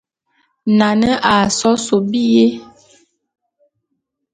Nane 0.77 1.11
a 1.33 1.35
sob 1.57 2.03
biyé. 2.11 2.45